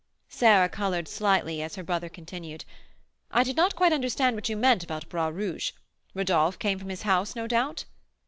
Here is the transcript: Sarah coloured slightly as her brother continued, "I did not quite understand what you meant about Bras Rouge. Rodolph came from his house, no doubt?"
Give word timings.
Sarah 0.29 0.67
coloured 0.67 1.07
slightly 1.07 1.61
as 1.61 1.75
her 1.75 1.83
brother 1.83 2.09
continued, 2.09 2.65
"I 3.29 3.43
did 3.43 3.55
not 3.55 3.75
quite 3.75 3.93
understand 3.93 4.35
what 4.35 4.49
you 4.49 4.57
meant 4.57 4.83
about 4.83 5.07
Bras 5.09 5.31
Rouge. 5.31 5.73
Rodolph 6.15 6.57
came 6.57 6.79
from 6.79 6.89
his 6.89 7.03
house, 7.03 7.35
no 7.35 7.45
doubt?" 7.45 7.85